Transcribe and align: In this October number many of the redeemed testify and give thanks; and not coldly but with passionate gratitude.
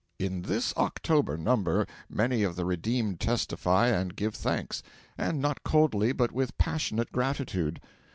In 0.17 0.41
this 0.41 0.73
October 0.77 1.37
number 1.37 1.85
many 2.09 2.41
of 2.41 2.55
the 2.55 2.65
redeemed 2.65 3.19
testify 3.19 3.89
and 3.89 4.15
give 4.15 4.33
thanks; 4.33 4.81
and 5.15 5.39
not 5.39 5.63
coldly 5.63 6.11
but 6.11 6.31
with 6.31 6.57
passionate 6.57 7.11
gratitude. 7.11 7.79